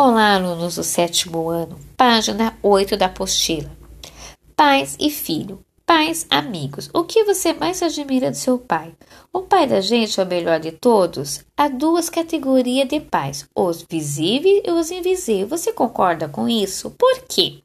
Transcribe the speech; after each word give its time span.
Olá, 0.00 0.36
alunos 0.36 0.76
do 0.76 0.84
sétimo 0.84 1.48
ano, 1.48 1.76
página 1.96 2.56
8 2.62 2.96
da 2.96 3.06
apostila. 3.06 3.68
Pais 4.54 4.96
e 5.00 5.10
filho. 5.10 5.58
Pais, 5.84 6.24
amigos. 6.30 6.88
O 6.94 7.02
que 7.02 7.24
você 7.24 7.52
mais 7.52 7.82
admira 7.82 8.30
do 8.30 8.36
seu 8.36 8.60
pai? 8.60 8.94
O 9.32 9.40
pai 9.40 9.66
da 9.66 9.80
gente 9.80 10.20
é 10.20 10.22
o 10.22 10.26
melhor 10.26 10.60
de 10.60 10.70
todos? 10.70 11.44
Há 11.56 11.66
duas 11.66 12.08
categorias 12.08 12.88
de 12.88 13.00
pais, 13.00 13.48
os 13.52 13.84
visíveis 13.90 14.62
e 14.64 14.70
os 14.70 14.92
invisíveis. 14.92 15.50
Você 15.50 15.72
concorda 15.72 16.28
com 16.28 16.48
isso? 16.48 16.92
Por 16.92 17.22
quê? 17.22 17.64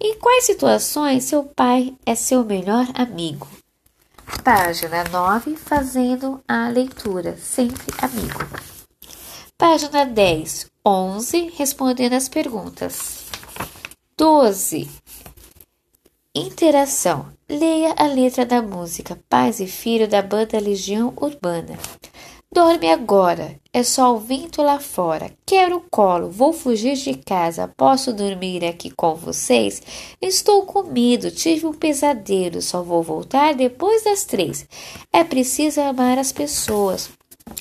Em 0.00 0.16
quais 0.20 0.44
situações 0.44 1.24
seu 1.24 1.42
pai 1.42 1.94
é 2.06 2.14
seu 2.14 2.44
melhor 2.44 2.86
amigo? 2.94 3.48
Página 4.44 5.02
9, 5.10 5.56
fazendo 5.56 6.40
a 6.46 6.68
leitura, 6.68 7.36
sempre 7.36 7.92
amigo. 8.00 8.38
Página 9.58 10.04
10, 10.04 10.70
11, 10.88 11.52
respondendo 11.56 12.12
as 12.12 12.28
perguntas. 12.28 13.24
12. 14.16 14.88
Interação. 16.32 17.26
Leia 17.48 17.92
a 17.98 18.04
letra 18.04 18.46
da 18.46 18.62
música 18.62 19.18
Pais 19.28 19.58
e 19.58 19.66
Filho 19.66 20.06
da 20.06 20.22
banda 20.22 20.60
Legião 20.60 21.12
Urbana. 21.20 21.76
Dorme 22.52 22.88
agora, 22.88 23.58
é 23.72 23.82
só 23.82 24.14
o 24.14 24.20
vento 24.20 24.62
lá 24.62 24.78
fora. 24.78 25.32
Quero 25.44 25.78
o 25.78 25.84
colo, 25.90 26.30
vou 26.30 26.52
fugir 26.52 26.94
de 26.94 27.14
casa. 27.14 27.66
Posso 27.76 28.12
dormir 28.12 28.64
aqui 28.64 28.88
com 28.88 29.16
vocês? 29.16 29.82
Estou 30.22 30.62
com 30.62 30.84
medo, 30.84 31.32
tive 31.32 31.66
um 31.66 31.72
pesadelo. 31.72 32.62
Só 32.62 32.80
vou 32.84 33.02
voltar 33.02 33.54
depois 33.56 34.04
das 34.04 34.24
três. 34.24 34.64
É 35.12 35.24
preciso 35.24 35.80
amar 35.80 36.16
as 36.16 36.30
pessoas, 36.30 37.10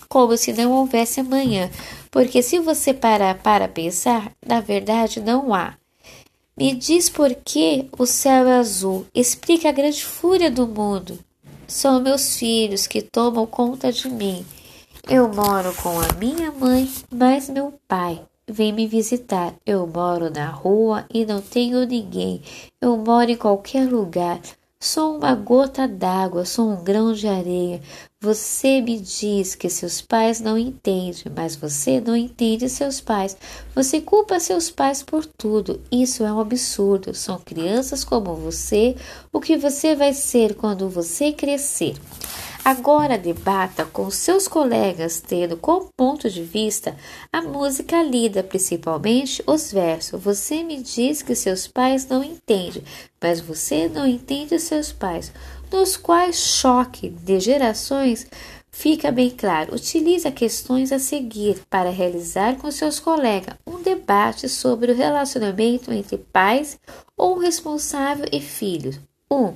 como 0.07 0.37
se 0.37 0.53
não 0.53 0.71
houvesse 0.71 1.19
amanhã, 1.19 1.71
porque 2.15 2.41
se 2.41 2.59
você 2.59 2.93
parar 2.93 3.35
para 3.39 3.67
pensar, 3.67 4.31
na 4.47 4.61
verdade 4.61 5.19
não 5.19 5.53
há. 5.53 5.73
Me 6.55 6.73
diz 6.73 7.09
por 7.09 7.35
que 7.35 7.89
o 7.99 8.05
céu 8.05 8.47
é 8.47 8.53
azul, 8.53 9.05
explica 9.13 9.67
a 9.67 9.73
grande 9.73 10.01
fúria 10.01 10.49
do 10.49 10.65
mundo. 10.65 11.19
São 11.67 12.01
meus 12.01 12.37
filhos 12.37 12.87
que 12.87 13.01
tomam 13.01 13.45
conta 13.45 13.91
de 13.91 14.09
mim. 14.09 14.45
Eu 15.09 15.27
moro 15.27 15.75
com 15.75 15.99
a 15.99 16.13
minha 16.17 16.53
mãe, 16.53 16.89
mas 17.11 17.49
meu 17.49 17.73
pai 17.85 18.21
vem 18.47 18.71
me 18.71 18.87
visitar. 18.87 19.53
Eu 19.65 19.85
moro 19.85 20.29
na 20.29 20.49
rua 20.49 21.05
e 21.13 21.25
não 21.25 21.41
tenho 21.41 21.85
ninguém. 21.85 22.41
Eu 22.79 22.95
moro 22.95 23.29
em 23.29 23.35
qualquer 23.35 23.91
lugar. 23.91 24.39
Sou 24.79 25.17
uma 25.17 25.33
gota 25.33 25.87
d'água, 25.87 26.45
sou 26.45 26.69
um 26.69 26.83
grão 26.83 27.13
de 27.13 27.27
areia. 27.27 27.81
Você 28.21 28.81
me 28.81 28.99
diz 28.99 29.55
que 29.55 29.69
seus 29.69 30.01
pais 30.01 30.41
não 30.41 30.57
entendem, 30.57 31.31
mas 31.35 31.55
você 31.55 32.01
não 32.01 32.15
entende 32.15 32.67
seus 32.69 32.99
pais. 32.99 33.37
Você 33.73 34.01
culpa 34.01 34.39
seus 34.39 34.69
pais 34.69 35.01
por 35.01 35.25
tudo. 35.25 35.81
Isso 35.91 36.23
é 36.23 36.31
um 36.31 36.39
absurdo. 36.39 37.13
São 37.13 37.39
crianças 37.39 38.03
como 38.03 38.35
você. 38.35 38.95
O 39.31 39.39
que 39.39 39.57
você 39.57 39.95
vai 39.95 40.13
ser 40.13 40.55
quando 40.55 40.89
você 40.89 41.31
crescer? 41.31 41.95
Agora 42.65 43.15
debata 43.15 43.85
com 43.85 44.09
seus 44.09 44.47
colegas, 44.47 45.21
tendo 45.21 45.55
como 45.55 45.87
ponto 45.95 46.27
de 46.27 46.41
vista 46.41 46.97
a 47.31 47.39
música 47.39 48.01
lida, 48.01 48.41
principalmente 48.41 49.43
os 49.45 49.71
versos. 49.71 50.19
Você 50.19 50.63
me 50.63 50.81
diz 50.81 51.21
que 51.21 51.35
seus 51.35 51.67
pais 51.67 52.07
não 52.07 52.23
entendem, 52.23 52.83
mas 53.21 53.39
você 53.39 53.87
não 53.87 54.07
entende 54.07 54.57
seus 54.57 54.91
pais, 54.91 55.31
nos 55.71 55.95
quais 55.95 56.37
choque 56.37 57.07
de 57.07 57.39
gerações 57.39 58.25
fica 58.71 59.11
bem 59.11 59.29
claro. 59.29 59.75
Utilize 59.75 60.31
questões 60.31 60.91
a 60.91 60.97
seguir 60.97 61.61
para 61.69 61.91
realizar 61.91 62.57
com 62.57 62.71
seus 62.71 62.99
colegas 62.99 63.57
um 63.67 63.79
debate 63.83 64.49
sobre 64.49 64.91
o 64.91 64.95
relacionamento 64.95 65.93
entre 65.93 66.17
pais 66.17 66.79
ou 67.15 67.37
responsável 67.37 68.25
e 68.31 68.41
filhos. 68.41 68.99
1. 69.29 69.35
Um, 69.35 69.53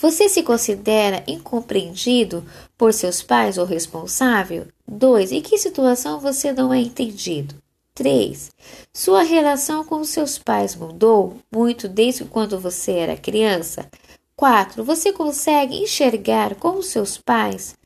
você 0.00 0.28
se 0.28 0.44
considera 0.44 1.24
incompreendido 1.26 2.44
por 2.76 2.94
seus 2.94 3.20
pais 3.20 3.58
ou 3.58 3.66
responsável? 3.66 4.68
2. 4.86 5.32
Em 5.32 5.42
que 5.42 5.58
situação 5.58 6.20
você 6.20 6.52
não 6.52 6.72
é 6.72 6.78
entendido? 6.78 7.56
3. 7.94 8.52
Sua 8.94 9.24
relação 9.24 9.82
com 9.82 10.04
seus 10.04 10.38
pais 10.38 10.76
mudou 10.76 11.38
muito 11.52 11.88
desde 11.88 12.24
quando 12.24 12.60
você 12.60 12.92
era 12.92 13.16
criança? 13.16 13.90
4. 14.36 14.84
Você 14.84 15.12
consegue 15.12 15.76
enxergar 15.76 16.54
com 16.54 16.80
seus 16.80 17.18
pais 17.18 17.76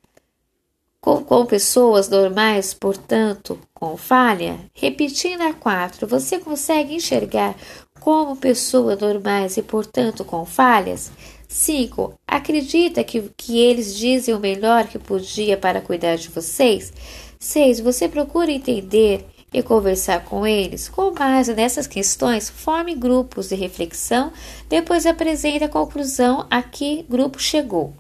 com, 1.00 1.24
com, 1.24 1.46
pessoas 1.46 2.08
normais, 2.10 2.74
portanto, 2.74 3.58
com 3.74 3.96
falha? 3.96 4.60
Repetindo 4.74 5.40
a 5.40 5.52
4. 5.52 6.06
Você 6.06 6.38
consegue 6.38 6.94
enxergar 6.94 7.56
como 7.98 8.36
pessoas 8.36 9.00
normais 9.00 9.56
e, 9.56 9.62
portanto, 9.62 10.24
com 10.24 10.44
falhas? 10.44 11.10
5. 11.52 12.14
Acredita 12.26 13.04
que, 13.04 13.30
que 13.36 13.58
eles 13.58 13.96
dizem 13.96 14.34
o 14.34 14.40
melhor 14.40 14.86
que 14.88 14.98
podia 14.98 15.56
para 15.56 15.82
cuidar 15.82 16.16
de 16.16 16.28
vocês? 16.28 16.92
6. 17.38 17.80
Você 17.80 18.08
procura 18.08 18.50
entender 18.50 19.26
e 19.52 19.62
conversar 19.62 20.24
com 20.24 20.46
eles? 20.46 20.88
Com 20.88 21.12
base 21.12 21.54
nessas 21.54 21.86
questões, 21.86 22.48
forme 22.48 22.94
grupos 22.94 23.48
de 23.48 23.54
reflexão, 23.54 24.32
depois 24.68 25.06
apresente 25.06 25.64
a 25.64 25.68
conclusão 25.68 26.46
a 26.50 26.62
que 26.62 27.04
grupo 27.08 27.38
chegou. 27.38 27.94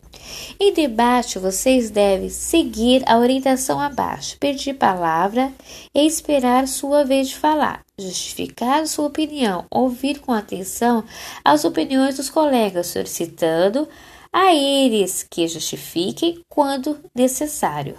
Em 0.58 0.72
debate, 0.72 1.38
vocês 1.38 1.90
devem 1.90 2.28
seguir 2.28 3.02
a 3.06 3.18
orientação 3.18 3.80
abaixo, 3.80 4.36
pedir 4.38 4.74
palavra 4.74 5.52
e 5.94 6.06
esperar 6.06 6.68
sua 6.68 7.04
vez 7.04 7.28
de 7.28 7.36
falar, 7.36 7.84
justificar 7.98 8.86
sua 8.86 9.06
opinião, 9.06 9.66
ouvir 9.70 10.20
com 10.20 10.32
atenção 10.32 11.04
as 11.44 11.64
opiniões 11.64 12.16
dos 12.16 12.30
colegas, 12.30 12.88
solicitando 12.88 13.88
a 14.32 14.54
eles 14.54 15.26
que 15.28 15.46
justifiquem 15.46 16.40
quando 16.48 16.98
necessário. 17.14 17.96